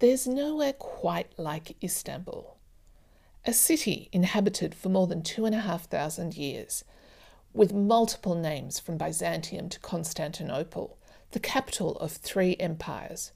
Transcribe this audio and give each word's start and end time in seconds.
There's 0.00 0.26
nowhere 0.26 0.72
quite 0.72 1.38
like 1.38 1.76
Istanbul. 1.84 2.56
A 3.44 3.52
city 3.52 4.08
inhabited 4.12 4.74
for 4.74 4.88
more 4.88 5.06
than 5.06 5.22
two 5.22 5.44
and 5.44 5.54
a 5.54 5.60
half 5.60 5.90
thousand 5.90 6.38
years, 6.38 6.84
with 7.52 7.74
multiple 7.74 8.34
names 8.34 8.78
from 8.78 8.96
Byzantium 8.96 9.68
to 9.68 9.78
Constantinople, 9.80 10.96
the 11.32 11.38
capital 11.38 11.96
of 11.96 12.12
three 12.12 12.56
empires. 12.58 13.32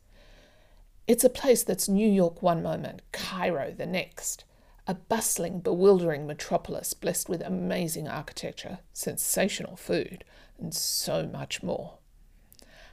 It's 1.07 1.23
a 1.23 1.29
place 1.29 1.63
that's 1.63 1.87
New 1.87 2.09
York 2.09 2.43
one 2.43 2.63
moment, 2.63 3.03
Cairo 3.13 3.71
the 3.71 3.85
next, 3.85 4.45
a 4.87 4.95
bustling, 4.95 5.61
bewildering 5.61 6.27
metropolis 6.27 6.95
blessed 6.95 7.29
with 7.29 7.43
amazing 7.43 8.09
architecture, 8.09 8.79
sensational 8.95 9.77
food, 9.77 10.25
and 10.59 10.73
so 10.73 11.27
much 11.27 11.63
more. 11.63 11.99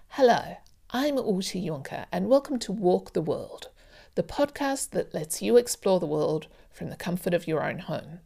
Hello, 0.10 0.58
I'm 0.94 1.16
Ute 1.16 1.56
Junker, 1.56 2.06
and 2.12 2.28
welcome 2.28 2.60
to 2.60 2.74
Walk 2.74 3.14
the 3.14 3.22
World, 3.22 3.70
the 4.16 4.24
podcast 4.24 4.90
that 4.90 5.14
lets 5.14 5.42
you 5.42 5.56
explore 5.56 6.02
the 6.02 6.06
world 6.06 6.48
from 6.70 6.90
the 6.90 6.98
comfort 6.98 7.34
of 7.34 7.48
your 7.48 7.64
own 7.64 7.80
home. 7.80 8.20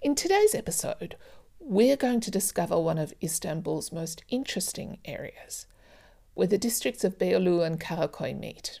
In 0.00 0.14
today's 0.14 0.54
episode, 0.54 1.16
we're 1.58 1.96
going 1.96 2.20
to 2.20 2.30
discover 2.30 2.78
one 2.78 2.96
of 2.96 3.12
Istanbul's 3.20 3.90
most 3.90 4.22
interesting 4.28 4.98
areas, 5.04 5.66
where 6.34 6.46
the 6.46 6.58
districts 6.58 7.02
of 7.02 7.18
Beyoğlu 7.18 7.66
and 7.66 7.80
Karaköy 7.80 8.38
meet. 8.38 8.78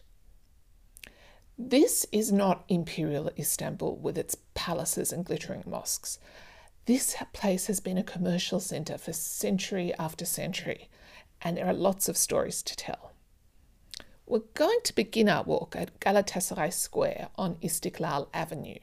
This 1.58 2.06
is 2.12 2.30
not 2.30 2.64
imperial 2.68 3.28
Istanbul 3.36 3.96
with 3.96 4.16
its 4.16 4.36
palaces 4.54 5.12
and 5.12 5.24
glittering 5.24 5.64
mosques. 5.66 6.20
This 6.86 7.16
place 7.32 7.66
has 7.66 7.80
been 7.80 7.98
a 7.98 8.04
commercial 8.04 8.60
centre 8.60 8.98
for 8.98 9.12
century 9.12 9.92
after 9.98 10.24
century 10.24 10.88
and 11.42 11.56
there 11.56 11.66
are 11.66 11.72
lots 11.72 12.08
of 12.08 12.16
stories 12.16 12.62
to 12.62 12.76
tell. 12.76 13.12
We're 14.26 14.42
going 14.54 14.78
to 14.84 14.94
begin 14.94 15.28
our 15.28 15.42
walk 15.42 15.74
at 15.76 15.98
Galatasaray 15.98 16.72
Square 16.72 17.30
on 17.36 17.56
Istiklal 17.56 18.28
Avenue, 18.32 18.78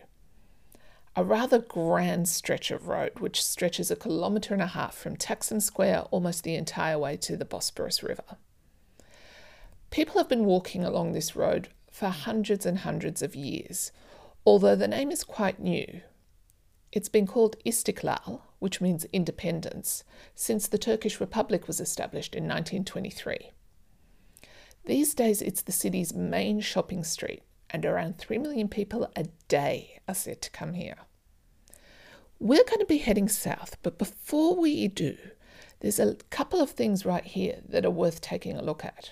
a 1.15 1.23
rather 1.23 1.59
grand 1.59 2.27
stretch 2.27 2.69
of 2.69 2.87
road 2.87 3.19
which 3.19 3.43
stretches 3.43 3.89
a 3.89 3.95
kilometre 3.95 4.53
and 4.53 4.61
a 4.61 4.67
half 4.67 4.95
from 4.95 5.15
Taksim 5.15 5.61
Square 5.61 6.07
almost 6.11 6.43
the 6.43 6.55
entire 6.55 6.99
way 6.99 7.15
to 7.17 7.37
the 7.37 7.45
Bosporus 7.45 8.03
River. 8.03 8.37
People 9.89 10.17
have 10.17 10.27
been 10.27 10.45
walking 10.45 10.83
along 10.83 11.13
this 11.13 11.35
road 11.35 11.69
for 11.89 12.09
hundreds 12.09 12.65
and 12.65 12.79
hundreds 12.79 13.21
of 13.21 13.35
years, 13.35 13.91
although 14.45 14.75
the 14.75 14.87
name 14.87 15.11
is 15.11 15.23
quite 15.23 15.59
new. 15.59 16.01
It's 16.91 17.09
been 17.09 17.25
called 17.25 17.55
Istiklal, 17.65 18.41
which 18.59 18.81
means 18.81 19.05
independence, 19.13 20.03
since 20.35 20.67
the 20.67 20.77
Turkish 20.77 21.19
Republic 21.19 21.67
was 21.67 21.79
established 21.79 22.35
in 22.35 22.43
1923. 22.43 23.51
These 24.85 25.13
days, 25.13 25.41
it's 25.41 25.61
the 25.61 25.71
city's 25.71 26.13
main 26.13 26.61
shopping 26.61 27.03
street, 27.03 27.43
and 27.69 27.85
around 27.85 28.17
3 28.17 28.37
million 28.37 28.67
people 28.67 29.11
a 29.15 29.25
day 29.47 29.99
are 30.07 30.15
said 30.15 30.41
to 30.43 30.51
come 30.51 30.73
here. 30.73 30.95
We're 32.39 32.63
going 32.63 32.79
to 32.79 32.85
be 32.85 32.99
heading 32.99 33.27
south, 33.27 33.77
but 33.81 33.97
before 33.97 34.55
we 34.55 34.87
do, 34.87 35.17
there's 35.79 35.99
a 35.99 36.15
couple 36.29 36.61
of 36.61 36.71
things 36.71 37.05
right 37.05 37.25
here 37.25 37.61
that 37.67 37.85
are 37.85 37.91
worth 37.91 38.21
taking 38.21 38.55
a 38.55 38.63
look 38.63 38.85
at. 38.85 39.11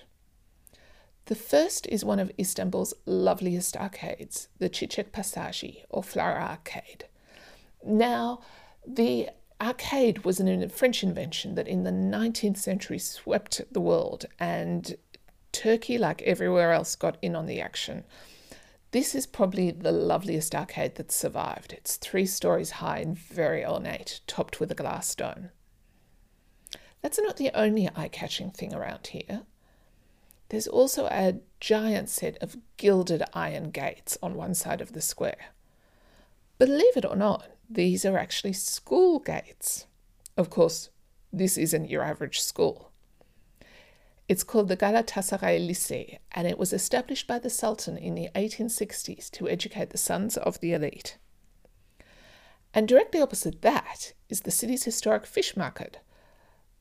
The 1.26 1.36
first 1.36 1.88
is 1.88 2.06
one 2.06 2.20
of 2.20 2.32
Istanbul's 2.40 2.94
loveliest 3.06 3.76
arcades, 3.76 4.48
the 4.60 4.70
Çiçek 4.70 5.12
Pasajı 5.12 5.84
or 5.90 6.04
Flower 6.04 6.40
Arcade. 6.40 7.06
Now, 7.84 8.42
the 8.88 9.30
arcade 9.62 10.26
was 10.26 10.40
a 10.40 10.70
French 10.70 11.04
invention 11.04 11.56
that 11.56 11.68
in 11.68 11.84
the 11.84 11.92
19th 11.92 12.58
century 12.58 13.00
swept 13.00 13.62
the 13.72 13.82
world, 13.82 14.26
and 14.40 14.96
Turkey, 15.52 15.98
like 15.98 16.22
everywhere 16.24 16.72
else, 16.72 16.96
got 16.96 17.18
in 17.22 17.36
on 17.36 17.46
the 17.46 17.62
action. 17.62 18.04
This 18.92 19.16
is 19.16 19.26
probably 19.26 19.72
the 19.72 19.92
loveliest 19.92 20.56
arcade 20.56 20.96
that's 20.96 21.16
survived. 21.16 21.74
It's 21.74 21.98
three 21.98 22.26
stories 22.26 22.72
high 22.72 23.00
and 23.00 23.18
very 23.18 23.66
ornate, 23.66 24.22
topped 24.28 24.60
with 24.60 24.72
a 24.72 24.76
glass 24.76 25.14
dome. 25.16 25.50
That's 27.02 27.20
not 27.20 27.38
the 27.38 27.52
only 27.54 27.90
eye 27.96 28.08
catching 28.08 28.52
thing 28.52 28.74
around 28.74 29.08
here. 29.08 29.44
There's 30.50 30.68
also 30.68 31.08
a 31.08 31.40
giant 31.60 32.10
set 32.10 32.38
of 32.42 32.58
gilded 32.78 33.24
iron 33.34 33.72
gates 33.72 34.18
on 34.22 34.36
one 34.36 34.54
side 34.54 34.82
of 34.82 34.94
the 34.94 35.02
square. 35.02 35.54
Believe 36.58 36.96
it 36.96 37.06
or 37.06 37.16
not, 37.16 37.48
these 37.70 38.06
are 38.06 38.18
actually 38.18 38.54
school 38.54 39.20
gates. 39.20 39.86
Of 40.38 40.50
course, 40.50 40.90
this 41.32 41.58
isn't 41.58 41.90
your 41.90 42.04
average 42.04 42.40
school. 42.40 42.92
It's 44.28 44.44
called 44.44 44.70
the 44.70 44.78
Galatasaray 44.78 45.68
Lycée, 45.68 46.18
and 46.32 46.48
it 46.48 46.58
was 46.58 46.74
established 46.74 47.28
by 47.28 47.38
the 47.38 47.50
Sultan 47.50 47.98
in 47.98 48.16
the 48.16 48.30
1860s 48.36 49.30
to 49.32 49.48
educate 49.48 49.92
the 49.92 49.98
sons 49.98 50.36
of 50.36 50.60
the 50.60 50.74
elite. 50.74 51.18
And 52.74 52.88
directly 52.88 53.22
opposite 53.22 53.62
that 53.62 54.14
is 54.28 54.42
the 54.42 54.52
city's 54.52 54.84
historic 54.84 55.26
fish 55.26 55.56
market, 55.56 56.00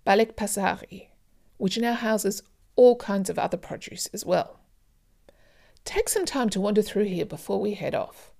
Balık 0.06 0.34
Pazarı, 0.34 1.08
which 1.58 1.78
now 1.78 1.94
houses 1.94 2.42
all 2.76 2.96
kinds 2.96 3.30
of 3.30 3.38
other 3.38 3.56
produce 3.56 4.08
as 4.12 4.24
well. 4.24 4.60
Take 5.84 6.08
some 6.08 6.24
time 6.24 6.48
to 6.50 6.60
wander 6.60 6.82
through 6.82 7.04
here 7.04 7.26
before 7.26 7.60
we 7.60 7.74
head 7.74 7.94
off. 7.94 8.32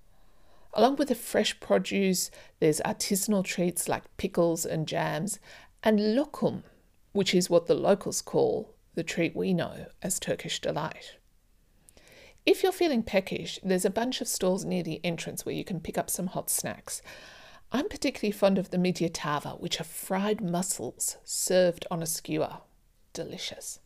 Along 0.75 0.97
with 0.97 1.09
the 1.09 1.15
fresh 1.15 1.59
produce, 1.61 2.31
there's 2.59 2.81
artisanal 2.81 3.45
treats 3.45 3.89
like 3.89 4.17
pickles 4.17 4.67
and 4.67 4.89
jams, 4.89 5.39
and 5.85 6.01
lokum, 6.01 6.65
which 7.12 7.33
is 7.35 7.49
what 7.49 7.67
the 7.67 7.75
locals 7.75 8.21
call 8.21 8.75
the 8.95 9.05
treat 9.05 9.37
we 9.37 9.55
know 9.55 9.87
as 10.03 10.19
Turkish 10.19 10.61
delight. 10.61 11.17
If 12.45 12.62
you're 12.62 12.73
feeling 12.73 13.03
peckish, 13.03 13.59
there's 13.62 13.85
a 13.85 13.91
bunch 13.91 14.21
of 14.21 14.29
stalls 14.29 14.65
near 14.65 14.83
the 14.83 15.01
entrance 15.05 15.47
where 15.47 15.55
you 15.55 15.65
can 15.65 15.81
pick 15.81 15.97
up 15.97 16.11
some 16.11 16.29
hot 16.29 16.51
snacks. 16.51 17.01
I'm 17.73 17.89
particularly 17.89 18.33
fond 18.33 18.59
of 18.59 18.71
the 18.71 18.77
midye 18.77 19.11
tava, 19.12 19.51
which 19.51 19.81
are 19.81 19.85
fried 19.85 20.41
mussels 20.41 21.17
served 21.25 21.87
on 21.91 22.03
a 22.03 22.06
skewer. 22.06 22.59
Delicious. 23.12 23.79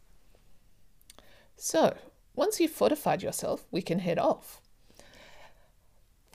So, 1.57 1.97
once 2.35 2.61
you've 2.61 2.71
fortified 2.71 3.23
yourself, 3.23 3.67
we 3.71 3.83
can 3.83 3.99
head 4.01 4.19
off. 4.19 4.61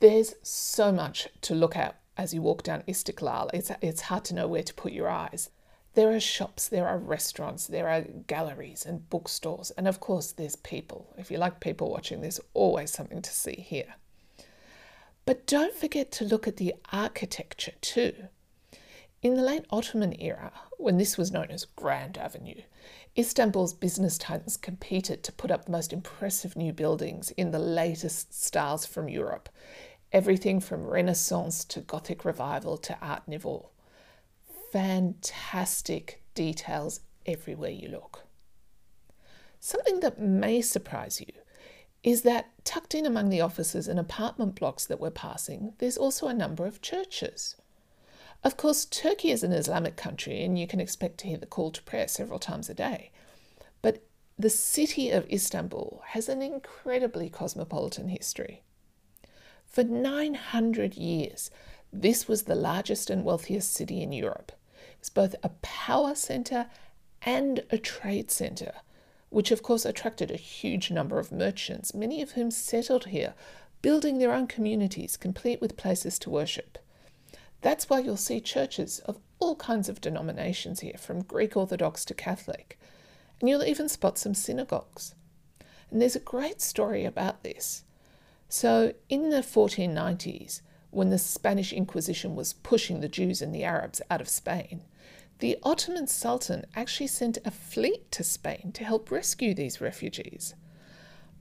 There's 0.04 0.36
so 0.44 0.92
much 0.92 1.30
to 1.44 1.56
look 1.56 1.78
at 1.78 1.98
as 2.18 2.34
you 2.34 2.42
walk 2.42 2.62
down 2.62 2.84
Istiklal. 2.90 3.50
It's, 3.54 3.72
it's 3.82 4.02
hard 4.02 4.26
to 4.26 4.36
know 4.36 4.50
where 4.50 4.62
to 4.62 4.74
put 4.74 4.92
your 4.92 5.08
eyes. 5.08 5.50
There 5.94 6.14
are 6.14 6.20
shops, 6.20 6.68
there 6.68 6.86
are 6.90 6.98
restaurants, 6.98 7.68
there 7.68 7.88
are 7.88 8.02
galleries 8.28 8.86
and 8.86 9.10
bookstores, 9.10 9.72
and 9.72 9.88
of 9.88 10.02
course, 10.02 10.34
there's 10.34 10.58
people. 10.58 11.16
If 11.18 11.32
you 11.32 11.38
like 11.38 11.62
people 11.62 11.90
watching, 11.90 12.20
there's 12.20 12.42
always 12.54 12.92
something 12.92 13.22
to 13.22 13.32
see 13.32 13.56
here. 13.66 13.96
But 15.26 15.48
don't 15.48 15.74
forget 15.74 16.12
to 16.12 16.26
look 16.26 16.50
at 16.50 16.58
the 16.58 16.76
architecture 16.92 17.76
too. 17.80 18.28
In 19.22 19.36
the 19.36 19.42
late 19.42 19.64
Ottoman 19.70 20.22
era, 20.22 20.52
when 20.78 20.98
this 20.98 21.18
was 21.18 21.32
known 21.32 21.50
as 21.50 21.64
Grand 21.64 22.18
Avenue, 22.18 22.64
Istanbul's 23.18 23.74
business 23.74 24.18
titans 24.18 24.58
competed 24.58 25.24
to 25.24 25.32
put 25.32 25.50
up 25.50 25.64
the 25.64 25.72
most 25.72 25.94
impressive 25.94 26.58
new 26.58 26.74
buildings 26.74 27.32
in 27.32 27.52
the 27.52 27.60
latest 27.60 28.34
styles 28.34 28.86
from 28.86 29.08
Europe, 29.08 29.48
everything 30.14 30.60
from 30.60 30.86
Renaissance 30.86 31.66
to 31.66 31.82
Gothic 31.82 32.24
Revival 32.24 32.78
to 32.78 32.98
Art 33.02 33.28
Nouveau. 33.28 33.70
Fantastic 34.72 36.22
details 36.36 37.00
everywhere 37.26 37.72
you 37.72 37.90
look. 37.90 38.28
Something 39.60 40.02
that 40.02 40.22
may 40.22 40.62
surprise 40.62 41.20
you 41.20 41.34
is 42.04 42.22
that 42.22 42.52
tucked 42.64 42.94
in 42.94 43.08
among 43.08 43.30
the 43.30 43.42
offices 43.42 43.88
and 43.88 44.00
apartment 44.00 44.56
blocks 44.56 44.86
that 44.86 45.00
we're 45.00 45.10
passing, 45.10 45.74
there's 45.80 45.98
also 45.98 46.28
a 46.28 46.34
number 46.34 46.68
of 46.68 46.82
churches. 46.82 47.56
Of 48.44 48.58
course, 48.58 48.86
Turkey 48.86 49.32
is 49.32 49.42
an 49.42 49.54
Islamic 49.54 49.96
country 49.96 50.44
and 50.44 50.60
you 50.60 50.68
can 50.68 50.80
expect 50.82 51.18
to 51.20 51.28
hear 51.28 51.38
the 51.38 51.46
call 51.46 51.72
to 51.72 51.82
prayer 51.84 52.08
several 52.08 52.40
times 52.40 52.70
a 52.70 52.74
day. 52.74 53.12
But 53.82 54.04
the 54.38 54.50
city 54.50 55.10
of 55.10 55.32
Istanbul 55.32 56.04
has 56.10 56.30
an 56.30 56.42
incredibly 56.42 57.30
cosmopolitan 57.30 58.10
history. 58.10 58.64
For 59.74 59.84
900 59.84 60.94
years, 60.94 61.50
this 61.92 62.28
was 62.28 62.44
the 62.44 62.54
largest 62.54 63.10
and 63.10 63.26
wealthiest 63.26 63.74
city 63.74 64.04
in 64.04 64.12
Europe. 64.12 64.52
It 64.92 65.00
was 65.00 65.10
both 65.10 65.36
a 65.42 65.50
power 65.64 66.14
centre 66.14 66.68
and 67.24 67.64
a 67.72 67.80
trade 67.80 68.30
centre, 68.30 68.76
which 69.30 69.50
of 69.50 69.64
course 69.64 69.84
attracted 69.84 70.30
a 70.30 70.36
huge 70.36 70.92
number 70.92 71.18
of 71.18 71.32
merchants, 71.32 71.92
many 71.92 72.22
of 72.22 72.34
whom 72.34 72.52
settled 72.52 73.06
here, 73.06 73.34
building 73.82 74.20
their 74.20 74.32
own 74.32 74.46
communities 74.46 75.18
complete 75.18 75.60
with 75.60 75.76
places 75.76 76.20
to 76.20 76.30
worship. 76.30 76.78
That's 77.62 77.90
why 77.90 78.02
you'll 78.02 78.16
see 78.16 78.42
churches 78.42 79.00
of 79.00 79.18
all 79.40 79.56
kinds 79.56 79.90
of 79.90 80.02
denominations 80.02 80.82
here, 80.82 81.00
from 81.00 81.24
Greek 81.24 81.58
Orthodox 81.58 82.06
to 82.06 82.14
Catholic, 82.14 82.80
and 83.40 83.50
you'll 83.50 83.64
even 83.64 83.90
spot 83.90 84.20
some 84.20 84.36
synagogues. 84.36 85.16
And 85.90 86.00
there's 86.00 86.16
a 86.16 86.20
great 86.20 86.62
story 86.62 87.06
about 87.06 87.42
this. 87.42 87.86
So, 88.56 88.94
in 89.10 89.32
the 89.32 89.42
1490s, 89.42 90.62
when 90.92 91.10
the 91.10 91.18
Spanish 91.18 91.74
Inquisition 91.74 92.36
was 92.36 92.54
pushing 92.54 93.00
the 93.00 93.08
Jews 93.08 93.42
and 93.42 93.54
the 93.54 93.64
Arabs 93.64 94.00
out 94.12 94.22
of 94.22 94.30
Spain, 94.30 94.84
the 95.40 95.58
Ottoman 95.64 96.06
Sultan 96.06 96.68
actually 96.76 97.08
sent 97.08 97.40
a 97.44 97.50
fleet 97.50 98.12
to 98.12 98.24
Spain 98.24 98.72
to 98.76 98.84
help 98.84 99.10
rescue 99.10 99.56
these 99.56 99.82
refugees. 99.82 100.54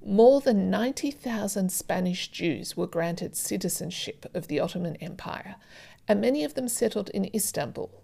more 0.03 0.41
than 0.41 0.71
90,000 0.71 1.71
Spanish 1.71 2.29
Jews 2.29 2.79
were 2.79 2.87
granted 2.87 3.37
citizenship 3.37 4.25
of 4.33 4.49
the 4.49 4.59
Ottoman 4.59 4.97
Empire, 4.97 5.57
and 6.09 6.19
many 6.19 6.45
of 6.45 6.55
them 6.55 6.67
settled 6.67 7.11
in 7.11 7.29
Istanbul, 7.35 8.03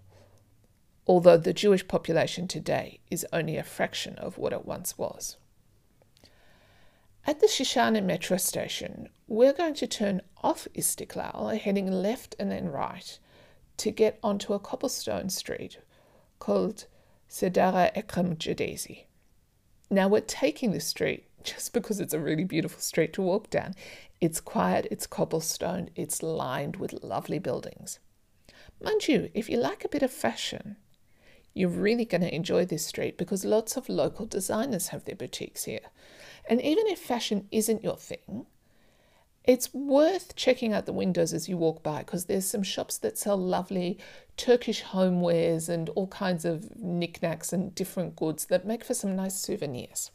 although 1.07 1.37
the 1.37 1.51
Jewish 1.51 1.87
population 1.87 2.47
today 2.47 2.99
is 3.09 3.25
only 3.33 3.57
a 3.57 3.63
fraction 3.63 4.19
of 4.19 4.37
what 4.37 4.53
it 4.53 4.67
once 4.67 4.99
was. 4.99 5.37
At 7.27 7.39
the 7.41 7.47
Şişhane 7.47 8.01
metro 8.01 8.37
station, 8.37 9.09
we're 9.27 9.53
going 9.53 9.75
to 9.75 9.87
turn 9.87 10.21
off 10.41 10.67
Istiklal, 10.73 11.57
heading 11.57 11.91
left 11.91 12.35
and 12.39 12.49
then 12.49 12.69
right, 12.69 13.19
to 13.77 13.91
get 13.91 14.19
onto 14.23 14.53
a 14.53 14.59
cobblestone 14.59 15.29
street 15.29 15.79
called 16.39 16.85
Serdar-ı 17.27 17.91
Ekrem 17.95 18.37
Caddesi. 18.37 19.05
Now 19.91 20.07
we're 20.07 20.21
taking 20.21 20.71
this 20.71 20.87
street 20.87 21.25
just 21.43 21.73
because 21.73 21.99
it's 21.99 22.13
a 22.13 22.19
really 22.19 22.43
beautiful 22.43 22.81
street 22.81 23.13
to 23.13 23.21
walk 23.21 23.49
down. 23.49 23.75
It's 24.21 24.39
quiet, 24.39 24.87
it's 24.89 25.07
cobblestone, 25.07 25.89
it's 25.95 26.23
lined 26.23 26.77
with 26.77 27.03
lovely 27.03 27.39
buildings. 27.39 27.99
Mind 28.81 29.07
you, 29.07 29.29
if 29.33 29.49
you 29.49 29.57
like 29.57 29.83
a 29.83 29.89
bit 29.89 30.03
of 30.03 30.11
fashion, 30.11 30.77
you're 31.53 31.69
really 31.69 32.05
going 32.05 32.21
to 32.21 32.33
enjoy 32.33 32.65
this 32.65 32.85
street 32.85 33.17
because 33.17 33.43
lots 33.43 33.75
of 33.77 33.89
local 33.89 34.25
designers 34.25 34.89
have 34.89 35.05
their 35.05 35.15
boutiques 35.15 35.65
here. 35.65 35.79
And 36.49 36.59
even 36.61 36.87
if 36.87 36.97
fashion 36.97 37.47
isn't 37.51 37.83
your 37.83 37.95
thing, 37.95 38.47
it's 39.43 39.71
worth 39.71 40.35
checking 40.35 40.73
out 40.73 40.87
the 40.87 40.93
windows 40.93 41.31
as 41.31 41.47
you 41.47 41.57
walk 41.57 41.83
by 41.83 41.99
because 41.99 42.25
there's 42.25 42.47
some 42.47 42.63
shops 42.63 42.97
that 42.97 43.19
sell 43.19 43.37
lovely 43.37 43.99
Turkish 44.35 44.83
homewares 44.83 45.69
and 45.69 45.89
all 45.89 46.07
kinds 46.07 46.45
of 46.45 46.75
knickknacks 46.75 47.53
and 47.53 47.73
different 47.75 48.15
goods 48.15 48.45
that 48.45 48.65
make 48.65 48.83
for 48.83 48.95
some 48.95 49.15
nice 49.15 49.35
souvenirs. 49.35 50.09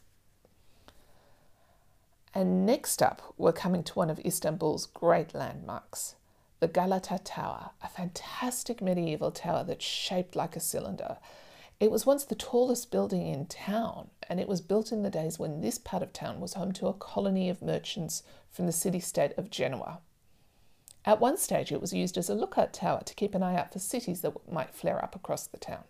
And 2.35 2.67
next 2.67 3.01
up, 3.01 3.33
we're 3.39 3.53
coming 3.53 3.85
to 3.85 3.95
one 3.95 4.11
of 4.11 4.19
Istanbul's 4.19 4.87
great 4.87 5.35
landmarks, 5.35 6.17
the 6.59 6.67
Galata 6.67 7.21
Tower, 7.23 7.71
a 7.81 7.89
fantastic 7.89 8.83
medieval 8.83 9.31
tower 9.31 9.63
that's 9.63 9.85
shaped 9.85 10.35
like 10.35 10.57
a 10.57 10.61
cylinder 10.61 11.19
it 11.81 11.91
was 11.91 12.07
once 12.07 12.25
the 12.25 12.35
tallest 12.35 12.91
building 12.91 13.27
in 13.27 13.47
town, 13.47 14.11
and 14.29 14.39
it 14.39 14.49
was 14.49 14.61
built 14.61 14.93
in 14.93 15.03
the 15.03 15.11
days 15.11 15.39
when 15.39 15.61
this 15.61 15.79
part 15.79 16.03
of 16.03 16.13
town 16.13 16.41
was 16.41 16.55
home 16.55 16.73
to 16.73 16.87
a 16.87 16.95
colony 16.95 17.49
of 17.49 17.63
merchants 17.63 18.23
from 18.51 18.67
the 18.67 18.73
city 18.73 19.01
state 19.01 19.33
of 19.37 19.51
Genoa. 19.51 20.01
At 21.05 21.21
one 21.21 21.37
stage, 21.37 21.71
it 21.71 21.81
was 21.81 21.93
used 21.93 22.17
as 22.17 22.31
a 22.31 22.35
lookout 22.35 22.73
tower 22.73 23.03
to 23.05 23.15
keep 23.15 23.35
an 23.35 23.43
eye 23.43 23.57
out 23.57 23.73
for 23.73 23.79
cities 23.79 24.23
that 24.23 24.51
might 24.51 24.75
flare 24.75 25.03
up 25.05 25.15
across 25.15 25.47
the 25.47 25.59
town. 25.59 25.85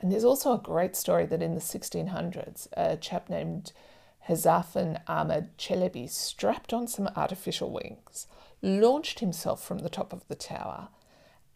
And 0.00 0.12
there's 0.12 0.24
also 0.24 0.52
a 0.52 0.58
great 0.58 0.96
story 0.96 1.24
that 1.26 1.40
in 1.40 1.54
the 1.54 1.60
1600s, 1.60 2.68
a 2.76 2.96
chap 2.96 3.30
named 3.30 3.72
Hezarfen 4.28 5.00
Ahmed 5.06 5.56
Çelebi 5.56 6.10
strapped 6.10 6.72
on 6.72 6.86
some 6.86 7.08
artificial 7.16 7.70
wings, 7.70 8.26
launched 8.60 9.20
himself 9.20 9.62
from 9.62 9.78
the 9.78 9.88
top 9.88 10.12
of 10.12 10.26
the 10.28 10.34
tower, 10.34 10.88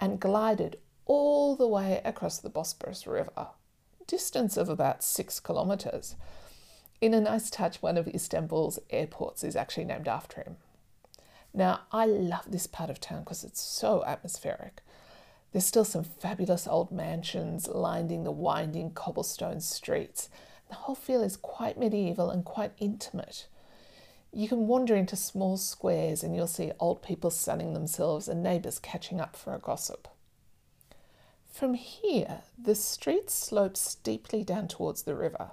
and 0.00 0.20
glided 0.20 0.78
all 1.08 1.56
the 1.56 1.66
way 1.66 2.00
across 2.04 2.38
the 2.38 2.50
Bosporus 2.50 3.06
River, 3.06 3.48
distance 4.06 4.56
of 4.56 4.68
about 4.68 5.02
six 5.02 5.40
kilometres. 5.40 6.14
In 7.00 7.14
a 7.14 7.20
nice 7.20 7.50
touch, 7.50 7.82
one 7.82 7.96
of 7.96 8.06
Istanbul's 8.06 8.78
airports 8.90 9.42
is 9.42 9.56
actually 9.56 9.86
named 9.86 10.06
after 10.06 10.42
him. 10.42 10.56
Now, 11.54 11.80
I 11.90 12.04
love 12.04 12.44
this 12.50 12.66
part 12.66 12.90
of 12.90 13.00
town 13.00 13.20
because 13.24 13.42
it's 13.42 13.60
so 13.60 14.04
atmospheric. 14.04 14.82
There's 15.52 15.64
still 15.64 15.84
some 15.84 16.04
fabulous 16.04 16.68
old 16.68 16.92
mansions 16.92 17.66
lining 17.68 18.24
the 18.24 18.30
winding 18.30 18.90
cobblestone 18.90 19.60
streets. 19.60 20.28
The 20.68 20.74
whole 20.74 20.94
feel 20.94 21.22
is 21.22 21.38
quite 21.38 21.78
medieval 21.78 22.28
and 22.28 22.44
quite 22.44 22.72
intimate. 22.78 23.46
You 24.30 24.46
can 24.46 24.66
wander 24.66 24.94
into 24.94 25.16
small 25.16 25.56
squares 25.56 26.22
and 26.22 26.36
you'll 26.36 26.46
see 26.46 26.72
old 26.78 27.02
people 27.02 27.30
sunning 27.30 27.72
themselves 27.72 28.28
and 28.28 28.42
neighbours 28.42 28.78
catching 28.78 29.22
up 29.22 29.36
for 29.36 29.54
a 29.54 29.58
gossip. 29.58 30.06
From 31.48 31.74
here, 31.74 32.42
the 32.56 32.74
street 32.74 33.30
slopes 33.30 33.80
steeply 33.80 34.44
down 34.44 34.68
towards 34.68 35.02
the 35.02 35.16
river. 35.16 35.50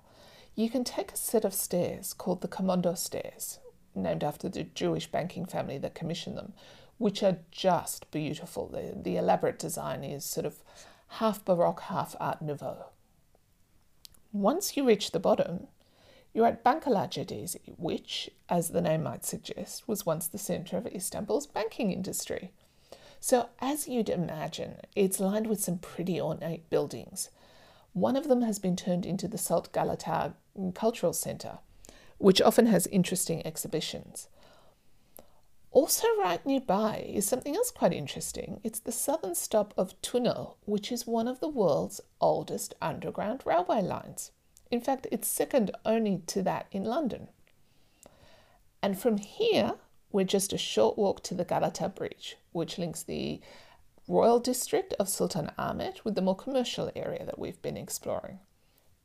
You 0.54 0.70
can 0.70 0.84
take 0.84 1.12
a 1.12 1.18
set 1.18 1.44
of 1.44 1.54
stairs 1.54 2.14
called 2.14 2.42
the 2.42 2.48
Camondo 2.48 2.96
Stairs, 2.96 3.60
named 3.96 4.24
after 4.24 4.48
the 4.48 4.64
Jewish 4.64 5.08
banking 5.08 5.46
family 5.46 5.78
that 5.80 5.96
commissioned 5.96 6.38
them, 6.38 6.54
which 6.98 7.24
are 7.24 7.40
just 7.50 8.10
beautiful. 8.12 8.68
The, 8.68 8.94
the 8.96 9.18
elaborate 9.18 9.58
design 9.58 10.04
is 10.04 10.24
sort 10.24 10.46
of 10.46 10.64
half 11.08 11.44
Baroque, 11.44 11.82
half 11.82 12.16
Art 12.20 12.42
Nouveau. 12.42 12.86
Once 14.32 14.78
you 14.78 14.86
reach 14.86 15.12
the 15.12 15.20
bottom, 15.20 15.68
you're 16.34 16.46
at 16.46 16.64
Bankalar 16.64 17.10
Caddesi, 17.10 17.74
which, 17.78 18.30
as 18.50 18.70
the 18.70 18.82
name 18.82 19.04
might 19.04 19.24
suggest, 19.24 19.88
was 19.88 20.06
once 20.06 20.28
the 20.28 20.38
centre 20.38 20.78
of 20.78 20.86
Istanbul's 20.88 21.48
banking 21.48 21.92
industry. 21.92 22.52
So, 23.28 23.50
as 23.60 23.88
you'd 23.88 24.10
imagine, 24.10 24.76
it's 24.96 25.20
lined 25.20 25.48
with 25.48 25.60
some 25.60 25.80
pretty 25.80 26.22
ornate 26.22 26.70
buildings. 26.70 27.32
One 27.94 28.16
of 28.16 28.28
them 28.28 28.44
has 28.44 28.60
been 28.60 28.76
turned 28.76 29.04
into 29.04 29.28
the 29.28 29.40
Salt 29.40 29.72
Galata 29.72 30.36
Cultural 30.76 31.12
Centre, 31.12 31.58
which 32.20 32.40
often 32.40 32.68
has 32.68 32.86
interesting 32.86 33.44
exhibitions. 33.44 34.28
Also, 35.72 36.06
right 36.20 36.46
nearby 36.46 37.04
is 37.12 37.28
something 37.28 37.56
else 37.56 37.72
quite 37.72 37.94
interesting. 37.94 38.60
It's 38.64 38.80
the 38.80 38.92
southern 38.92 39.34
stop 39.34 39.74
of 39.76 40.00
Tünel, 40.04 40.58
which 40.66 40.92
is 40.92 41.08
one 41.08 41.28
of 41.28 41.40
the 41.40 41.50
world's 41.50 42.02
oldest 42.22 42.76
underground 42.80 43.42
railway 43.44 43.82
lines. 43.82 44.34
In 44.70 44.82
fact, 44.82 45.08
it's 45.12 45.28
second 45.28 45.72
only 45.84 46.22
to 46.28 46.44
that 46.44 46.68
in 46.72 46.84
London. 46.84 47.30
And 48.84 49.00
from 49.00 49.18
here, 49.18 49.78
we're 50.12 50.26
just 50.26 50.54
a 50.54 50.58
short 50.58 50.98
walk 50.98 51.24
to 51.24 51.36
the 51.36 51.46
Galata 51.46 51.90
Bridge, 51.90 52.38
which 52.52 52.78
links 52.78 53.04
the 53.04 53.42
Royal 54.08 54.40
District 54.40 54.94
of 55.00 55.10
Sultan 55.10 55.52
Ahmed 55.58 56.02
with 56.04 56.16
the 56.16 56.22
more 56.22 56.36
commercial 56.36 56.92
area 56.96 57.26
that 57.26 57.40
we've 57.40 57.62
been 57.62 57.78
exploring. 57.78 58.40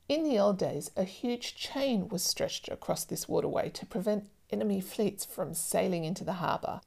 In 0.08 0.24
the 0.24 0.38
old 0.38 0.58
days, 0.58 0.90
a 0.96 1.04
huge 1.04 1.54
chain 1.54 2.08
was 2.08 2.22
stretched 2.22 2.68
across 2.68 3.04
this 3.04 3.28
waterway 3.28 3.70
to 3.70 3.86
prevent 3.86 4.28
enemy 4.50 4.80
fleets 4.80 5.24
from 5.24 5.54
sailing 5.54 6.04
into 6.04 6.24
the 6.24 6.34
harbour. 6.34 6.80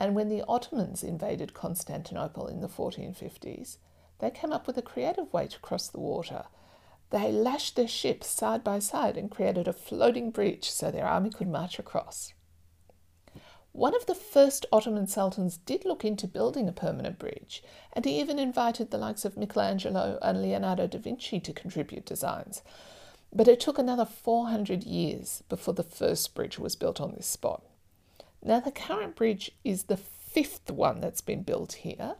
And 0.00 0.14
when 0.14 0.28
the 0.28 0.42
Ottomans 0.48 1.02
invaded 1.02 1.54
Constantinople 1.54 2.46
in 2.46 2.60
the 2.60 2.68
1450s, 2.68 3.76
they 4.20 4.30
came 4.30 4.52
up 4.52 4.66
with 4.66 4.78
a 4.78 4.82
creative 4.82 5.32
way 5.32 5.46
to 5.48 5.60
cross 5.60 5.88
the 5.88 6.00
water. 6.00 6.46
They 7.10 7.30
lashed 7.30 7.76
their 7.76 7.88
ships 7.88 8.28
side 8.28 8.64
by 8.64 8.80
side 8.80 9.16
and 9.16 9.30
created 9.30 9.68
a 9.68 9.72
floating 9.72 10.30
bridge 10.30 10.70
so 10.70 10.90
their 10.90 11.06
army 11.06 11.30
could 11.30 11.48
march 11.48 11.78
across. 11.78 12.32
One 13.78 13.94
of 13.94 14.06
the 14.06 14.14
first 14.16 14.66
Ottoman 14.72 15.06
sultans 15.06 15.58
did 15.58 15.84
look 15.84 16.04
into 16.04 16.26
building 16.26 16.68
a 16.68 16.72
permanent 16.72 17.16
bridge, 17.16 17.62
and 17.92 18.04
he 18.04 18.18
even 18.18 18.36
invited 18.36 18.90
the 18.90 18.98
likes 18.98 19.24
of 19.24 19.36
Michelangelo 19.36 20.18
and 20.20 20.42
Leonardo 20.42 20.88
da 20.88 20.98
Vinci 20.98 21.38
to 21.38 21.52
contribute 21.52 22.04
designs. 22.04 22.62
But 23.32 23.46
it 23.46 23.60
took 23.60 23.78
another 23.78 24.04
400 24.04 24.82
years 24.82 25.44
before 25.48 25.74
the 25.74 25.84
first 25.84 26.34
bridge 26.34 26.58
was 26.58 26.74
built 26.74 27.00
on 27.00 27.12
this 27.12 27.28
spot. 27.28 27.62
Now, 28.42 28.58
the 28.58 28.72
current 28.72 29.14
bridge 29.14 29.52
is 29.62 29.84
the 29.84 29.96
fifth 29.96 30.72
one 30.72 31.00
that's 31.00 31.20
been 31.20 31.44
built 31.44 31.74
here. 31.74 32.16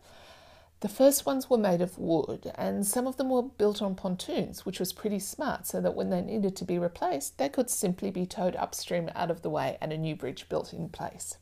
The 0.78 0.88
first 0.88 1.26
ones 1.26 1.50
were 1.50 1.58
made 1.58 1.80
of 1.82 1.98
wood, 1.98 2.52
and 2.54 2.86
some 2.86 3.08
of 3.08 3.16
them 3.16 3.30
were 3.30 3.42
built 3.42 3.82
on 3.82 3.96
pontoons, 3.96 4.64
which 4.64 4.78
was 4.78 4.92
pretty 4.92 5.18
smart, 5.18 5.66
so 5.66 5.80
that 5.80 5.96
when 5.96 6.10
they 6.10 6.22
needed 6.22 6.54
to 6.54 6.64
be 6.64 6.78
replaced, 6.78 7.36
they 7.36 7.48
could 7.48 7.68
simply 7.68 8.12
be 8.12 8.26
towed 8.26 8.54
upstream 8.54 9.10
out 9.16 9.32
of 9.32 9.42
the 9.42 9.50
way 9.50 9.76
and 9.80 9.92
a 9.92 9.98
new 9.98 10.14
bridge 10.14 10.48
built 10.48 10.72
in 10.72 10.88
place. 10.88 11.36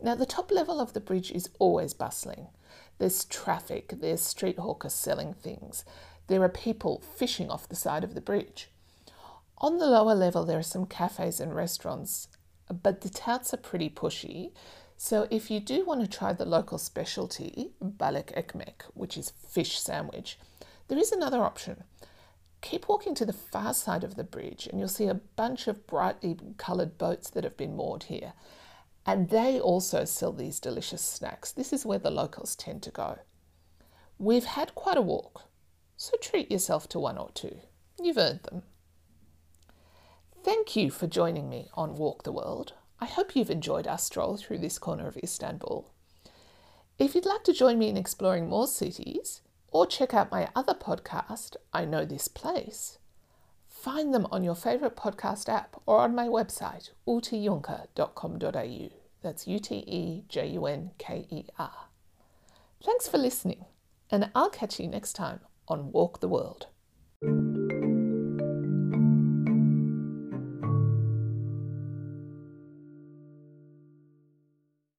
Now, 0.00 0.14
the 0.14 0.26
top 0.26 0.50
level 0.50 0.80
of 0.80 0.92
the 0.92 1.00
bridge 1.00 1.30
is 1.32 1.50
always 1.58 1.94
bustling. 1.94 2.46
There's 2.98 3.24
traffic, 3.24 3.94
there's 4.00 4.20
street 4.20 4.58
hawkers 4.58 4.94
selling 4.94 5.34
things, 5.34 5.84
there 6.28 6.42
are 6.42 6.48
people 6.48 7.02
fishing 7.16 7.50
off 7.50 7.68
the 7.68 7.76
side 7.76 8.04
of 8.04 8.14
the 8.14 8.20
bridge. 8.20 8.68
On 9.58 9.78
the 9.78 9.86
lower 9.86 10.14
level, 10.14 10.44
there 10.44 10.58
are 10.58 10.62
some 10.62 10.86
cafes 10.86 11.40
and 11.40 11.54
restaurants, 11.54 12.28
but 12.70 13.00
the 13.00 13.08
touts 13.08 13.52
are 13.52 13.58
pretty 13.58 13.88
pushy. 13.88 14.52
So, 14.96 15.26
if 15.30 15.50
you 15.50 15.58
do 15.58 15.84
want 15.84 16.00
to 16.02 16.06
try 16.06 16.32
the 16.32 16.44
local 16.44 16.78
specialty, 16.78 17.72
balık 17.82 18.34
ekmek, 18.36 18.82
which 18.94 19.16
is 19.16 19.32
fish 19.48 19.80
sandwich, 19.80 20.38
there 20.88 20.98
is 20.98 21.12
another 21.12 21.42
option. 21.42 21.84
Keep 22.60 22.88
walking 22.88 23.14
to 23.14 23.24
the 23.24 23.32
far 23.32 23.72
side 23.72 24.04
of 24.04 24.16
the 24.16 24.24
bridge, 24.24 24.66
and 24.66 24.78
you'll 24.78 24.88
see 24.88 25.06
a 25.06 25.14
bunch 25.14 25.66
of 25.66 25.86
brightly 25.86 26.36
coloured 26.56 26.98
boats 26.98 27.30
that 27.30 27.44
have 27.44 27.56
been 27.56 27.76
moored 27.76 28.04
here. 28.04 28.32
And 29.08 29.30
they 29.30 29.58
also 29.58 30.04
sell 30.04 30.32
these 30.32 30.60
delicious 30.60 31.00
snacks. 31.00 31.50
This 31.50 31.72
is 31.72 31.86
where 31.86 31.98
the 31.98 32.10
locals 32.10 32.54
tend 32.54 32.82
to 32.82 32.90
go. 32.90 33.20
We've 34.18 34.44
had 34.44 34.74
quite 34.74 34.98
a 34.98 35.00
walk, 35.00 35.44
so 35.96 36.12
treat 36.20 36.50
yourself 36.50 36.90
to 36.90 36.98
one 36.98 37.16
or 37.16 37.30
two. 37.32 37.56
You've 37.98 38.18
earned 38.18 38.42
them. 38.42 38.64
Thank 40.44 40.76
you 40.76 40.90
for 40.90 41.06
joining 41.06 41.48
me 41.48 41.70
on 41.72 41.96
Walk 41.96 42.24
the 42.24 42.32
World. 42.32 42.74
I 43.00 43.06
hope 43.06 43.34
you've 43.34 43.48
enjoyed 43.50 43.86
our 43.86 43.96
stroll 43.96 44.36
through 44.36 44.58
this 44.58 44.78
corner 44.78 45.08
of 45.08 45.16
Istanbul. 45.16 45.90
If 46.98 47.14
you'd 47.14 47.24
like 47.24 47.44
to 47.44 47.54
join 47.54 47.78
me 47.78 47.88
in 47.88 47.96
exploring 47.96 48.46
more 48.46 48.66
cities 48.66 49.40
or 49.68 49.86
check 49.86 50.12
out 50.12 50.30
my 50.30 50.50
other 50.54 50.74
podcast, 50.74 51.56
I 51.72 51.86
Know 51.86 52.04
This 52.04 52.28
Place, 52.28 52.98
Find 53.82 54.12
them 54.12 54.26
on 54.32 54.42
your 54.42 54.56
favourite 54.56 54.96
podcast 54.96 55.48
app 55.48 55.80
or 55.86 56.00
on 56.00 56.12
my 56.12 56.26
website, 56.26 56.90
utejunker.com.au. 57.06 58.88
That's 59.22 59.46
U 59.46 59.58
T 59.60 59.76
E 59.86 60.24
J 60.28 60.48
U 60.48 60.66
N 60.66 60.90
K 60.98 61.26
E 61.30 61.44
R. 61.58 61.86
Thanks 62.84 63.06
for 63.06 63.18
listening, 63.18 63.66
and 64.10 64.30
I'll 64.34 64.50
catch 64.50 64.80
you 64.80 64.88
next 64.88 65.12
time 65.12 65.40
on 65.68 65.92
Walk 65.92 66.18
the 66.20 66.28
World. 66.28 66.66